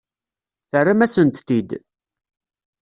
Terram-asent-t-id. 0.71 1.69